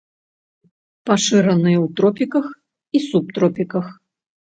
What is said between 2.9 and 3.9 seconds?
субтропіках.